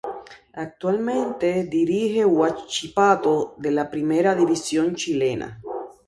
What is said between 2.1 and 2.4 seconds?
a